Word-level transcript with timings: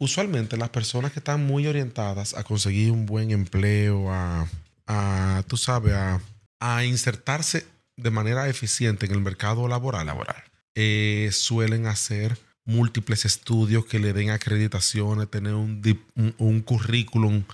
Usualmente 0.00 0.56
las 0.56 0.70
personas 0.70 1.12
que 1.12 1.18
están 1.20 1.44
muy 1.46 1.66
orientadas 1.66 2.34
a 2.34 2.42
conseguir 2.42 2.90
un 2.90 3.04
buen 3.06 3.30
empleo, 3.30 4.10
a, 4.12 4.48
a 4.86 5.44
tú 5.46 5.56
sabes, 5.58 5.92
a, 5.92 6.20
a 6.58 6.84
insertarse 6.84 7.66
de 7.96 8.10
manera 8.10 8.48
eficiente 8.48 9.04
en 9.06 9.12
el 9.12 9.20
mercado 9.20 9.68
laboral, 9.68 10.06
laboral 10.06 10.42
eh, 10.74 11.28
suelen 11.32 11.86
hacer 11.86 12.38
múltiples 12.64 13.26
estudios 13.26 13.84
que 13.84 13.98
le 13.98 14.12
den 14.14 14.30
acreditaciones, 14.30 15.30
tener 15.30 15.52
un, 15.54 15.82
un, 16.16 16.34
un 16.38 16.60
currículum 16.62 17.44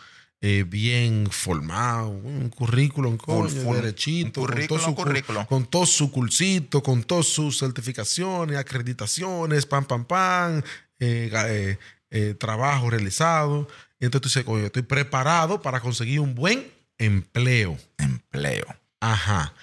eh, 0.40 0.64
bien 0.68 1.26
formado, 1.30 2.10
un 2.10 2.48
currículum 2.50 3.16
coño, 3.16 3.72
derechito, 3.74 4.42
Un 4.42 4.46
con 4.46 4.66
todo 4.68 4.78
su 4.78 4.94
cu- 4.94 5.02
currículum. 5.02 5.46
con 5.46 5.66
todo 5.66 5.86
su 5.86 6.12
cursito, 6.12 6.80
con 6.82 7.02
todas 7.02 7.26
sus 7.26 7.58
certificaciones, 7.58 8.56
acreditaciones, 8.56 9.66
pam, 9.66 9.84
pam, 9.84 10.04
pam, 10.04 10.62
eh, 11.00 11.30
eh, 11.32 11.78
eh, 12.10 12.34
trabajo 12.34 12.90
realizado. 12.90 13.68
Y 13.98 14.04
entonces 14.04 14.22
tú 14.22 14.28
dices, 14.28 14.44
coño, 14.44 14.66
estoy 14.66 14.82
preparado 14.82 15.62
para 15.62 15.80
conseguir 15.80 16.20
un 16.20 16.34
buen 16.34 16.70
empleo. 16.98 17.78
Empleo. 17.98 18.66
Ajá. 19.00 19.54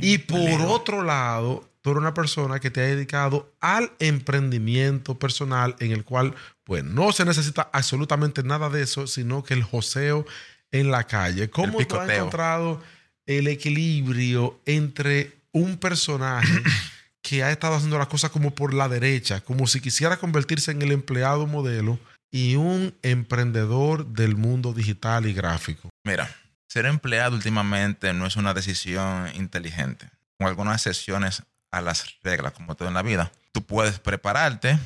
Y 0.00 0.18
por 0.18 0.62
otro 0.62 1.02
lado, 1.02 1.68
tú 1.82 1.90
eres 1.90 2.00
una 2.00 2.14
persona 2.14 2.60
que 2.60 2.70
te 2.70 2.80
ha 2.80 2.84
dedicado 2.84 3.52
al 3.60 3.92
emprendimiento 3.98 5.18
personal 5.18 5.76
en 5.80 5.92
el 5.92 6.04
cual 6.04 6.34
pues 6.64 6.84
no 6.84 7.12
se 7.12 7.24
necesita 7.24 7.68
absolutamente 7.72 8.42
nada 8.42 8.70
de 8.70 8.82
eso, 8.82 9.06
sino 9.06 9.42
que 9.42 9.54
el 9.54 9.62
joseo 9.62 10.24
en 10.70 10.90
la 10.90 11.04
calle. 11.06 11.50
¿Cómo 11.50 11.84
tú 11.84 11.96
has 11.96 12.08
encontrado 12.08 12.80
el 13.26 13.48
equilibrio 13.48 14.60
entre 14.64 15.36
un 15.52 15.76
personaje 15.76 16.62
que 17.22 17.44
ha 17.44 17.50
estado 17.50 17.76
haciendo 17.76 17.98
las 17.98 18.08
cosas 18.08 18.30
como 18.30 18.50
por 18.50 18.74
la 18.74 18.88
derecha, 18.88 19.40
como 19.40 19.66
si 19.66 19.80
quisiera 19.80 20.18
convertirse 20.18 20.72
en 20.72 20.82
el 20.82 20.92
empleado 20.92 21.46
modelo, 21.46 21.98
y 22.30 22.56
un 22.56 22.94
emprendedor 23.02 24.06
del 24.06 24.36
mundo 24.36 24.72
digital 24.72 25.26
y 25.26 25.34
gráfico? 25.34 25.90
Mira, 26.04 26.34
ser 26.66 26.86
empleado 26.86 27.36
últimamente 27.36 28.12
no 28.14 28.26
es 28.26 28.36
una 28.36 28.54
decisión 28.54 29.30
inteligente, 29.34 30.08
con 30.38 30.48
algunas 30.48 30.76
excepciones 30.76 31.42
a 31.70 31.80
las 31.80 32.16
reglas, 32.22 32.52
como 32.52 32.74
todo 32.74 32.88
en 32.88 32.94
la 32.94 33.02
vida. 33.02 33.30
Tú 33.52 33.62
puedes 33.64 33.98
prepararte, 33.98 34.78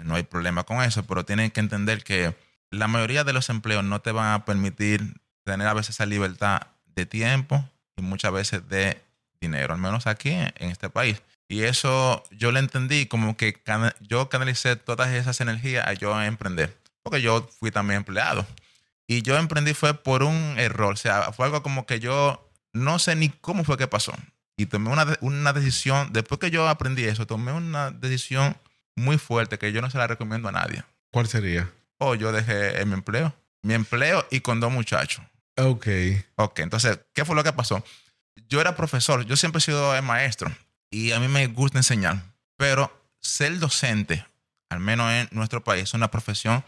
no 0.00 0.16
hay 0.16 0.24
problema 0.24 0.64
con 0.64 0.82
eso, 0.82 1.04
pero 1.04 1.24
tienes 1.24 1.52
que 1.52 1.60
entender 1.60 2.02
que 2.02 2.34
la 2.70 2.88
mayoría 2.88 3.24
de 3.24 3.32
los 3.32 3.48
empleos 3.48 3.84
no 3.84 4.00
te 4.00 4.12
van 4.12 4.32
a 4.32 4.44
permitir 4.44 5.20
tener 5.44 5.66
a 5.66 5.74
veces 5.74 5.96
esa 5.96 6.06
libertad 6.06 6.62
de 6.86 7.06
tiempo 7.06 7.64
y 7.96 8.02
muchas 8.02 8.32
veces 8.32 8.68
de 8.68 9.00
dinero, 9.40 9.74
al 9.74 9.80
menos 9.80 10.06
aquí 10.06 10.30
en 10.30 10.70
este 10.70 10.90
país. 10.90 11.22
Y 11.50 11.64
eso 11.64 12.22
yo 12.30 12.52
lo 12.52 12.60
entendí 12.60 13.06
como 13.06 13.36
que 13.36 13.54
cana- 13.54 13.94
yo 14.00 14.28
canalicé 14.28 14.76
todas 14.76 15.10
esas 15.12 15.40
energías 15.40 15.84
a 15.86 15.94
yo 15.94 16.20
emprender, 16.22 16.76
porque 17.02 17.20
yo 17.20 17.50
fui 17.58 17.72
también 17.72 17.98
empleado. 17.98 18.46
Y 19.08 19.22
yo 19.22 19.36
emprendí 19.36 19.74
fue 19.74 19.94
por 19.94 20.22
un 20.22 20.54
error. 20.58 20.92
O 20.92 20.96
sea, 20.96 21.32
fue 21.32 21.46
algo 21.46 21.64
como 21.64 21.86
que 21.86 21.98
yo 21.98 22.48
no 22.72 23.00
sé 23.00 23.16
ni 23.16 23.30
cómo 23.30 23.64
fue 23.64 23.76
que 23.76 23.88
pasó. 23.88 24.12
Y 24.56 24.66
tomé 24.66 24.90
una, 24.90 25.18
una 25.22 25.52
decisión, 25.52 26.12
después 26.12 26.38
que 26.38 26.52
yo 26.52 26.68
aprendí 26.68 27.02
eso, 27.04 27.26
tomé 27.26 27.50
una 27.52 27.90
decisión 27.90 28.56
muy 28.94 29.18
fuerte 29.18 29.58
que 29.58 29.72
yo 29.72 29.82
no 29.82 29.90
se 29.90 29.98
la 29.98 30.06
recomiendo 30.06 30.48
a 30.48 30.52
nadie. 30.52 30.84
¿Cuál 31.10 31.26
sería? 31.26 31.68
O 31.98 32.14
yo 32.14 32.30
dejé 32.30 32.84
mi 32.86 32.94
empleo, 32.94 33.34
mi 33.62 33.74
empleo 33.74 34.24
y 34.30 34.38
con 34.40 34.60
dos 34.60 34.70
muchachos. 34.70 35.24
Ok. 35.56 35.88
Ok, 36.36 36.60
entonces, 36.60 37.00
¿qué 37.12 37.24
fue 37.24 37.34
lo 37.34 37.42
que 37.42 37.52
pasó? 37.52 37.84
Yo 38.48 38.60
era 38.60 38.76
profesor, 38.76 39.24
yo 39.26 39.34
siempre 39.36 39.58
he 39.58 39.62
sido 39.62 39.96
el 39.96 40.02
maestro 40.02 40.54
y 40.90 41.12
a 41.12 41.20
mí 41.20 41.28
me 41.28 41.46
gusta 41.46 41.78
enseñar, 41.78 42.22
pero 42.56 42.92
ser 43.20 43.58
docente, 43.58 44.24
al 44.68 44.80
menos 44.80 45.10
en 45.12 45.28
nuestro 45.32 45.62
país, 45.62 45.84
es 45.84 45.94
una 45.94 46.10
profesión 46.10 46.64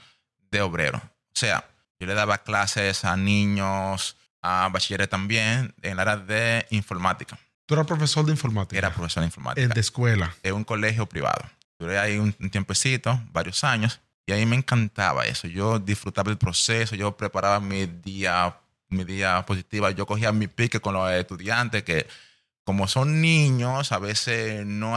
de 0.51 0.61
obrero. 0.63 0.99
O 0.99 1.35
sea, 1.35 1.69
yo 1.99 2.07
le 2.07 2.15
daba 2.15 2.39
clases 2.39 3.05
a 3.05 3.17
niños, 3.17 4.17
a 4.41 4.69
bachilleres 4.73 5.09
también, 5.09 5.75
en 5.83 5.97
la 5.97 6.03
área 6.03 6.17
de 6.17 6.67
informática. 6.71 7.39
Tú 7.67 7.75
eras 7.75 7.87
profesor 7.87 8.25
de 8.25 8.33
informática. 8.33 8.79
Era 8.79 8.93
profesor 8.93 9.23
de 9.23 9.27
informática. 9.27 9.65
En 9.65 9.71
de 9.71 9.81
escuela. 9.81 10.35
en 10.43 10.55
un 10.55 10.65
colegio 10.65 11.07
privado. 11.07 11.43
Duré 11.79 11.99
ahí 11.99 12.19
un, 12.19 12.35
un 12.39 12.51
tiempecito, 12.51 13.21
varios 13.33 13.65
años, 13.65 14.01
y 14.27 14.33
ahí 14.33 14.47
me 14.47 14.57
encantaba 14.57 15.27
eso. 15.27 15.49
Yo 15.49 15.79
disfrutaba 15.79 16.31
el 16.31 16.39
proceso, 16.39 16.95
yo 16.95 17.17
preparaba 17.17 17.61
mi 17.61 17.87
día, 17.87 18.57
mi 18.89 19.05
día 19.05 19.45
positiva, 19.47 19.91
yo 19.91 20.07
cogía 20.07 20.33
mi 20.33 20.47
pique 20.47 20.81
con 20.81 20.95
los 20.95 21.11
estudiantes 21.11 21.83
que 21.83 22.07
como 22.65 22.89
son 22.89 23.21
niños, 23.21 23.93
a 23.93 23.99
veces 23.99 24.65
no, 24.67 24.97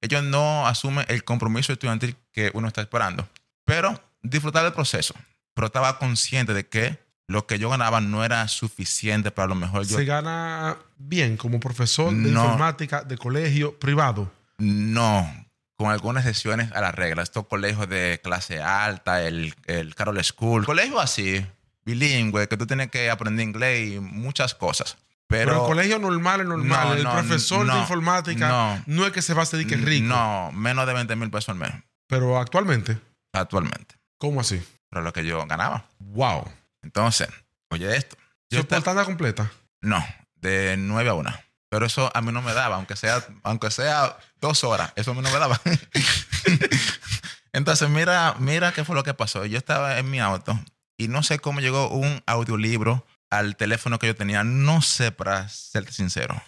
ellos 0.00 0.22
no 0.22 0.66
asumen 0.66 1.04
el 1.08 1.24
compromiso 1.24 1.72
estudiantil 1.72 2.16
que 2.32 2.50
uno 2.54 2.68
está 2.68 2.80
esperando. 2.80 3.28
Pero 3.64 4.00
disfrutaba 4.22 4.64
del 4.64 4.72
proceso, 4.72 5.14
pero 5.54 5.66
estaba 5.66 5.98
consciente 5.98 6.54
de 6.54 6.66
que 6.66 6.98
lo 7.28 7.46
que 7.46 7.58
yo 7.58 7.68
ganaba 7.70 8.00
no 8.00 8.24
era 8.24 8.46
suficiente 8.48 9.30
para 9.32 9.48
lo 9.48 9.56
mejor 9.56 9.84
yo 9.84 9.96
Se 9.96 10.04
gana 10.04 10.76
bien 10.96 11.36
como 11.36 11.58
profesor 11.58 12.10
de 12.14 12.30
No. 12.30 12.44
informática 12.44 13.02
de 13.02 13.18
colegio 13.18 13.78
privado. 13.78 14.30
No, 14.58 15.28
con 15.76 15.90
algunas 15.90 16.24
excepciones 16.24 16.70
a 16.72 16.80
la 16.80 16.92
regla. 16.92 17.22
Estos 17.22 17.46
colegios 17.46 17.88
de 17.88 18.20
clase 18.22 18.62
alta, 18.62 19.22
el, 19.22 19.54
el 19.66 19.94
Carol 19.94 20.22
School, 20.24 20.64
colegios 20.64 21.02
así, 21.02 21.44
bilingüe, 21.84 22.48
que 22.48 22.56
tú 22.56 22.66
tienes 22.66 22.90
que 22.90 23.10
aprender 23.10 23.46
inglés 23.46 23.94
y 23.94 24.00
muchas 24.00 24.54
cosas. 24.54 24.96
Pero, 25.28 25.50
Pero, 25.50 25.62
el 25.62 25.68
colegio 25.68 25.98
normal 25.98 26.40
es 26.42 26.46
normal. 26.46 26.88
No, 26.88 26.94
el 26.94 27.02
no, 27.02 27.12
profesor 27.12 27.66
de 27.66 27.78
informática 27.78 28.82
no. 28.86 29.06
es 29.06 29.12
que 29.12 29.22
se 29.22 29.34
va 29.34 29.40
a 29.40 29.42
hacer 29.42 29.66
que 29.66 29.74
es 29.74 29.82
rico. 29.84 30.06
No, 30.06 30.52
menos 30.52 30.86
de 30.86 30.94
20 30.94 31.16
mil 31.16 31.30
pesos 31.30 31.48
al 31.48 31.56
mes, 31.56 31.72
Pero 32.06 32.38
actualmente, 32.38 32.98
actualmente. 33.32 33.96
¿cómo 34.18 34.40
así? 34.40 34.62
Pero 34.88 35.02
lo 35.02 35.12
que 35.12 35.26
yo 35.26 35.44
ganaba. 35.46 35.84
Wow. 35.98 36.48
Entonces, 36.82 37.28
oye 37.70 37.96
esto. 37.96 38.16
Yo 38.50 38.60
¿Su 38.60 38.66
portada 38.66 39.04
completa? 39.04 39.50
no, 39.80 40.04
de 40.36 40.76
9 40.78 41.10
a 41.10 41.14
1. 41.14 41.30
Pero 41.68 41.86
eso 41.86 42.10
a 42.14 42.20
mí 42.22 42.30
no 42.32 42.42
me 42.42 42.54
daba, 42.54 42.76
aunque 42.76 42.94
sea, 42.94 43.26
aunque 43.42 43.70
sea 43.72 44.16
dos 44.40 44.62
horas, 44.62 44.92
eso 44.94 45.10
a 45.10 45.14
mí 45.14 45.20
no 45.20 45.30
me 45.30 45.38
daba. 45.38 45.60
Entonces, 47.52 47.88
mira, 47.88 48.36
mira 48.38 48.72
qué 48.72 48.84
fue 48.84 48.94
lo 48.94 49.02
que 49.02 49.14
pasó. 49.14 49.44
Yo 49.46 49.58
estaba 49.58 49.98
en 49.98 50.08
mi 50.10 50.20
auto 50.20 50.58
y 50.96 51.08
no 51.08 51.22
sé 51.22 51.38
cómo 51.38 51.60
llegó 51.60 51.88
un 51.88 52.22
audiolibro 52.26 53.04
al 53.30 53.56
teléfono 53.56 53.98
que 53.98 54.06
yo 54.08 54.14
tenía. 54.14 54.44
No 54.44 54.82
sé, 54.82 55.12
para 55.12 55.48
serte 55.48 55.92
sincero. 55.92 56.40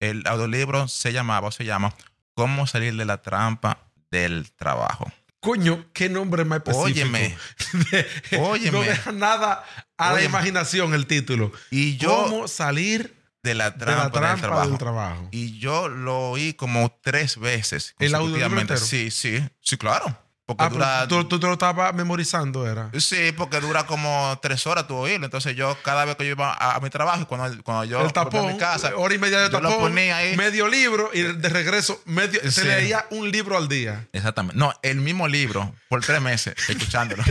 El 0.00 0.26
audiolibro 0.26 0.88
se 0.88 1.12
llamaba 1.12 1.48
o 1.48 1.52
se 1.52 1.64
llama 1.64 1.94
Cómo 2.34 2.66
salir 2.66 2.94
de 2.96 3.04
la 3.04 3.22
trampa 3.22 3.78
del 4.10 4.50
trabajo. 4.52 5.10
Coño, 5.40 5.86
qué 5.92 6.08
nombre 6.08 6.44
más 6.44 6.58
específico. 6.58 6.84
Óyeme. 6.84 7.36
De- 7.90 8.38
Óyeme. 8.38 8.78
No 8.78 8.82
deja 8.84 9.12
nada 9.12 9.64
a 9.98 10.12
la 10.14 10.22
imaginación 10.22 10.94
el 10.94 11.06
título. 11.06 11.52
Y 11.70 11.96
yo 11.98 12.24
¿Cómo 12.24 12.48
salir 12.48 13.14
de 13.42 13.54
la 13.54 13.70
de 13.70 13.78
la 13.84 14.10
trampa, 14.10 14.10
trampa 14.10 14.30
del 14.32 14.40
trabajo. 14.40 14.68
del 14.70 14.78
trabajo? 14.78 15.28
Y 15.32 15.58
yo 15.58 15.88
lo 15.88 16.30
oí 16.30 16.54
como 16.54 16.98
tres 17.02 17.38
veces. 17.38 17.94
¿El 17.98 18.14
audiolibro? 18.14 18.76
Sí, 18.78 19.10
sí, 19.10 19.46
sí, 19.60 19.76
claro. 19.76 20.18
Porque 20.46 20.62
Ah, 20.64 20.68
dura. 20.68 21.08
tú, 21.08 21.24
tú 21.24 21.40
te 21.40 21.46
lo 21.46 21.54
estabas 21.54 21.94
memorizando, 21.94 22.66
era. 22.70 22.90
Sí, 22.98 23.32
porque 23.34 23.60
dura 23.60 23.86
como 23.86 24.38
tres 24.42 24.66
horas 24.66 24.86
tu 24.86 24.94
oírlo. 24.94 25.24
Entonces 25.24 25.56
yo 25.56 25.74
cada 25.82 26.04
vez 26.04 26.16
que 26.16 26.24
yo 26.26 26.32
iba 26.32 26.52
a, 26.52 26.76
a 26.76 26.80
mi 26.80 26.90
trabajo 26.90 27.26
cuando, 27.26 27.62
cuando 27.62 27.84
yo 27.84 28.00
el 28.02 28.12
a 28.14 28.52
mi 28.52 28.58
casa, 28.58 28.92
hora 28.94 29.14
y 29.14 29.18
media 29.18 29.38
de 29.38 29.46
yo 29.46 29.52
tapón, 29.52 29.70
lo 29.70 29.78
ponía 29.78 30.18
ahí. 30.18 30.36
medio 30.36 30.68
libro 30.68 31.08
y 31.14 31.22
de 31.22 31.48
regreso 31.48 31.98
medio, 32.04 32.40
se 32.50 32.64
leía 32.66 33.06
un 33.10 33.30
libro 33.30 33.56
al 33.56 33.68
día. 33.68 34.06
Exactamente. 34.12 34.58
No, 34.58 34.72
el 34.82 34.96
mismo 35.00 35.28
libro 35.28 35.74
por 35.88 36.02
tres 36.02 36.20
meses 36.20 36.54
escuchándolo. 36.68 37.22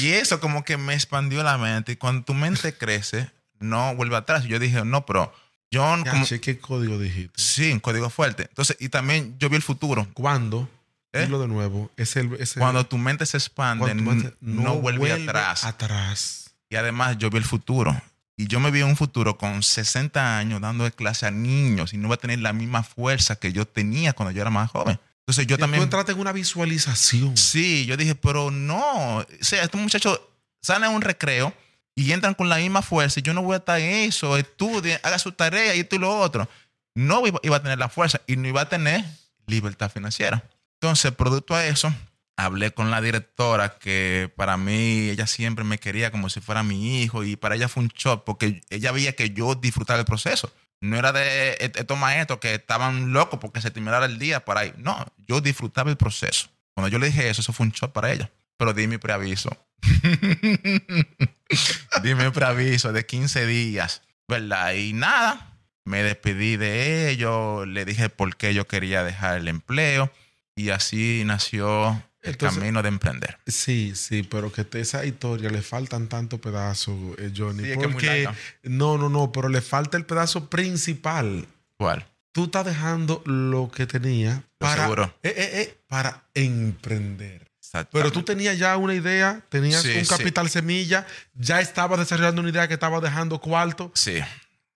y 0.00 0.10
eso 0.12 0.40
como 0.40 0.64
que 0.64 0.76
me 0.76 0.94
expandió 0.94 1.42
la 1.42 1.58
mente. 1.58 1.92
Y 1.92 1.96
cuando 1.96 2.24
tu 2.24 2.34
mente 2.34 2.72
crece, 2.76 3.30
no 3.58 3.94
vuelve 3.96 4.16
atrás. 4.16 4.44
Yo 4.44 4.58
dije, 4.58 4.82
no, 4.84 5.04
pero 5.06 5.32
Ya, 5.70 6.02
como... 6.10 6.24
¿Qué 6.40 6.58
código 6.58 6.98
dijiste? 6.98 7.32
Sí, 7.36 7.72
un 7.72 7.80
código 7.80 8.08
fuerte. 8.10 8.44
Entonces, 8.48 8.76
y 8.80 8.88
también 8.88 9.36
yo 9.38 9.48
vi 9.50 9.56
el 9.56 9.62
futuro. 9.62 10.06
¿Cuándo? 10.14 10.68
¿Eh? 11.12 11.22
Dilo 11.24 11.40
de 11.40 11.48
nuevo. 11.48 11.90
Es 11.96 12.16
el, 12.16 12.32
es 12.34 12.56
el- 12.56 12.60
Cuando 12.60 12.86
tu 12.86 12.96
mente 12.98 13.26
se 13.26 13.36
expande, 13.38 13.94
mente 13.94 14.34
no, 14.40 14.76
vuelve, 14.76 15.12
atrás. 15.12 15.64
atrás. 15.64 16.50
Y 16.70 16.76
además 16.76 17.16
yo 17.18 17.30
vi 17.30 17.38
el 17.38 17.44
futuro. 17.44 18.00
Y 18.36 18.46
yo 18.46 18.60
me 18.60 18.70
vi 18.70 18.80
en 18.80 18.86
un 18.86 18.96
futuro 18.96 19.36
con 19.36 19.62
60 19.62 20.38
años 20.38 20.60
dando 20.60 20.88
clase 20.92 21.26
a 21.26 21.30
niños 21.30 21.92
y 21.92 21.96
no 21.98 22.06
iba 22.06 22.14
a 22.14 22.18
tener 22.18 22.38
la 22.38 22.52
misma 22.52 22.82
fuerza 22.84 23.36
que 23.36 23.52
yo 23.52 23.66
tenía 23.66 24.12
cuando 24.12 24.30
yo 24.30 24.42
era 24.42 24.50
más 24.50 24.70
joven. 24.70 24.98
Entonces 25.20 25.46
yo 25.46 25.56
Y 25.56 25.58
también... 25.58 25.80
Tú 25.80 25.84
entraste 25.84 26.12
en 26.12 26.20
una 26.20 26.32
visualización. 26.32 27.36
Sí, 27.36 27.84
yo 27.86 27.96
dije, 27.96 28.14
pero 28.14 28.50
no. 28.50 29.18
O 29.18 29.26
sea, 29.40 29.64
estos 29.64 29.80
muchachos 29.80 30.20
salen 30.62 30.84
a 30.84 30.90
un 30.90 31.02
recreo 31.02 31.52
y 31.98 32.12
entran 32.12 32.34
con 32.34 32.48
la 32.48 32.58
misma 32.58 32.80
fuerza 32.80 33.18
y 33.18 33.24
yo 33.24 33.34
no 33.34 33.42
voy 33.42 33.54
a 33.54 33.56
estar 33.56 33.80
en 33.80 34.08
eso. 34.08 34.36
Estudien, 34.36 35.00
haga 35.02 35.18
su 35.18 35.32
tarea 35.32 35.74
y 35.74 35.80
esto 35.80 35.96
y 35.96 35.98
lo 35.98 36.16
otro. 36.16 36.48
No 36.94 37.26
iba, 37.26 37.56
a 37.56 37.60
tener 37.60 37.76
la 37.76 37.88
fuerza 37.88 38.20
y 38.28 38.36
no 38.36 38.46
iba 38.46 38.60
a 38.60 38.68
tener 38.68 39.04
libertad 39.48 39.90
financiera. 39.90 40.48
Entonces, 40.74 41.10
producto 41.10 41.56
a 41.56 41.66
eso, 41.66 41.92
hablé 42.36 42.70
con 42.70 42.92
la 42.92 43.00
directora 43.00 43.80
que 43.80 44.32
para 44.36 44.56
mí 44.56 45.08
ella 45.08 45.26
siempre 45.26 45.64
me 45.64 45.78
quería 45.78 46.12
como 46.12 46.28
si 46.28 46.40
fuera 46.40 46.62
mi 46.62 47.02
hijo 47.02 47.24
y 47.24 47.34
para 47.34 47.56
ella 47.56 47.66
fue 47.66 47.82
un 47.82 47.88
shock 47.88 48.22
porque 48.22 48.60
ella 48.70 48.92
veía 48.92 49.16
que 49.16 49.30
yo 49.30 49.56
disfrutaba 49.56 49.98
el 49.98 50.06
proceso. 50.06 50.52
No 50.80 50.96
era 50.96 51.10
de 51.10 51.54
eh, 51.54 51.72
estos 51.74 51.98
maestros 51.98 52.38
que 52.38 52.54
estaban 52.54 53.12
locos 53.12 53.40
porque 53.40 53.60
se 53.60 53.72
terminara 53.72 54.06
el 54.06 54.20
día 54.20 54.44
para 54.44 54.60
ahí. 54.60 54.72
No, 54.76 55.04
yo 55.26 55.40
disfrutaba 55.40 55.90
el 55.90 55.96
proceso. 55.96 56.48
Cuando 56.74 56.90
yo 56.90 57.00
le 57.00 57.06
dije 57.06 57.28
eso, 57.28 57.40
eso 57.40 57.52
fue 57.52 57.66
un 57.66 57.72
shock 57.72 57.90
para 57.90 58.12
ella. 58.12 58.30
Pero 58.56 58.72
di 58.72 58.86
mi 58.86 58.98
preaviso. 58.98 59.50
di 62.02 62.14
mi 62.14 62.30
preaviso 62.30 62.92
de 62.92 63.06
15 63.06 63.46
días, 63.46 64.02
¿verdad? 64.26 64.74
Y 64.74 64.92
nada, 64.92 65.56
me 65.84 66.02
despedí 66.02 66.56
de 66.56 67.10
ellos, 67.10 67.66
le 67.66 67.84
dije 67.84 68.08
por 68.08 68.36
qué 68.36 68.54
yo 68.54 68.66
quería 68.66 69.04
dejar 69.04 69.38
el 69.38 69.48
empleo 69.48 70.10
y 70.54 70.70
así 70.70 71.22
nació 71.24 72.02
el 72.22 72.32
Entonces- 72.32 72.58
camino 72.58 72.82
de 72.82 72.88
emprender. 72.88 73.38
Sí, 73.46 73.92
sí, 73.94 74.22
pero 74.24 74.52
que 74.52 74.64
te- 74.64 74.80
esa 74.80 75.04
historia 75.04 75.50
le 75.50 75.62
faltan 75.62 76.08
tantos 76.08 76.40
pedazos, 76.40 76.96
eh, 77.18 77.32
Johnny. 77.34 77.64
Sí, 77.64 77.70
es 77.70 77.76
que 77.78 77.84
es 77.84 77.90
muy 77.90 77.94
porque 77.94 78.28
no, 78.64 78.98
no, 78.98 79.08
no, 79.08 79.32
pero 79.32 79.48
le 79.48 79.60
falta 79.62 79.96
el 79.96 80.04
pedazo 80.04 80.50
principal. 80.50 81.46
¿Cuál? 81.76 82.06
Tú 82.32 82.44
estás 82.44 82.66
dejando 82.66 83.22
lo 83.24 83.70
que 83.70 83.86
tenía 83.86 84.42
para, 84.58 84.88
eh, 85.22 85.32
eh, 85.34 85.78
para 85.88 86.24
emprender. 86.34 87.47
Pero 87.92 88.10
tú 88.12 88.22
tenías 88.22 88.58
ya 88.58 88.76
una 88.76 88.94
idea, 88.94 89.42
tenías 89.48 89.82
Sí, 89.82 89.94
un 89.96 90.04
sí. 90.04 90.08
capital 90.16 90.48
semilla, 90.50 91.06
ya 91.34 91.60
estabas 91.60 91.98
desarrollando 91.98 92.40
una 92.40 92.50
idea 92.50 92.68
que 92.68 92.74
estaba 92.74 93.00
dejando 93.00 93.40
cuarto. 93.40 93.90
Sí, 93.94 94.20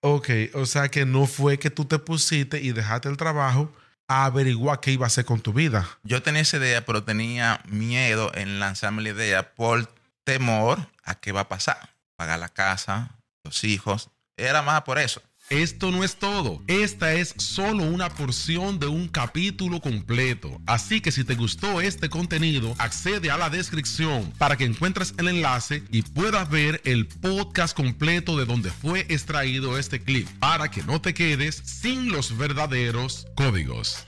Ok, 0.05 0.29
o 0.53 0.65
sea 0.65 0.89
que 0.89 1.05
no 1.05 1.25
fue 1.27 1.57
que 1.57 1.69
tú 1.69 1.85
te 1.85 1.97
pusiste 1.97 2.59
y 2.61 2.73
dejaste 2.73 3.07
el 3.07 3.15
trabajo 3.15 3.73
a 4.09 4.25
averiguar 4.25 4.81
qué 4.81 4.91
iba 4.91 5.05
a 5.05 5.07
hacer 5.07 5.23
con 5.23 5.39
tu 5.39 5.53
vida. 5.53 5.87
yo 6.03 6.21
tenía 6.21 6.41
esa 6.41 6.57
idea, 6.57 6.85
pero 6.85 7.03
tenía 7.03 7.61
miedo 7.69 8.29
en 8.35 8.59
lanzarme 8.59 9.01
la 9.01 9.09
idea 9.09 9.53
por 9.55 9.89
temor 10.25 10.89
a 11.05 11.15
qué 11.15 11.31
va 11.31 11.41
a 11.41 11.47
pasar. 11.49 11.89
Pagar 12.17 12.37
la 12.39 12.49
casa, 12.49 13.11
los 13.45 13.63
hijos. 13.63 14.09
Era 14.35 14.61
más 14.61 14.81
por 14.81 14.99
eso. 14.99 15.21
Esto 15.53 15.91
no 15.91 16.03
es 16.03 16.15
todo. 16.15 16.63
Esta 16.65 17.13
es 17.13 17.35
solo 17.37 17.83
una 17.83 18.09
porción 18.09 18.79
de 18.79 18.87
un 18.87 19.07
capítulo 19.07 19.81
completo. 19.81 20.59
Así 20.65 20.99
que 20.99 21.11
si 21.11 21.23
te 21.23 21.35
gustó 21.35 21.79
este 21.79 22.09
contenido, 22.09 22.73
accede 22.79 23.29
a 23.29 23.37
la 23.37 23.51
descripción 23.51 24.33
para 24.39 24.57
que 24.57 24.65
encuentres 24.65 25.13
el 25.19 25.27
enlace 25.27 25.83
y 25.91 26.01
puedas 26.01 26.49
ver 26.49 26.81
el 26.85 27.05
podcast 27.05 27.77
completo 27.77 28.35
de 28.35 28.45
donde 28.45 28.71
fue 28.71 29.01
extraído 29.09 29.77
este 29.77 30.01
clip 30.01 30.27
para 30.39 30.71
que 30.71 30.81
no 30.81 30.99
te 31.01 31.13
quedes 31.13 31.61
sin 31.63 32.11
los 32.11 32.35
verdaderos 32.35 33.27
códigos. 33.35 34.07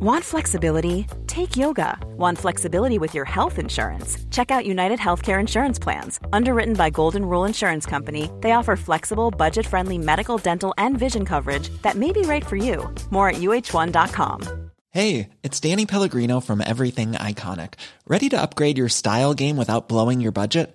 Want 0.00 0.24
flexibility? 0.24 1.06
Take 1.26 1.56
yoga. 1.56 1.98
Want 2.16 2.38
flexibility 2.38 2.98
with 2.98 3.14
your 3.14 3.24
health 3.24 3.58
insurance? 3.58 4.16
Check 4.30 4.50
out 4.50 4.64
United 4.66 4.98
Healthcare 4.98 5.38
Insurance 5.38 5.78
Plans. 5.78 6.18
Underwritten 6.32 6.74
by 6.74 6.90
Golden 6.90 7.24
Rule 7.24 7.44
Insurance 7.44 7.86
Company, 7.86 8.30
they 8.40 8.52
offer 8.52 8.76
flexible, 8.76 9.30
budget 9.30 9.66
friendly 9.66 9.98
medical, 9.98 10.38
dental, 10.38 10.72
and 10.78 10.98
vision 10.98 11.24
coverage 11.24 11.68
that 11.82 11.96
may 11.96 12.12
be 12.12 12.22
right 12.22 12.46
for 12.46 12.56
you. 12.56 12.92
More 13.10 13.28
at 13.28 13.36
uh1.com. 13.36 14.70
Hey, 14.92 15.28
it's 15.42 15.60
Danny 15.60 15.86
Pellegrino 15.86 16.40
from 16.40 16.60
Everything 16.60 17.12
Iconic. 17.12 17.74
Ready 18.08 18.28
to 18.30 18.40
upgrade 18.40 18.78
your 18.78 18.88
style 18.88 19.34
game 19.34 19.56
without 19.56 19.88
blowing 19.88 20.20
your 20.20 20.32
budget? 20.32 20.74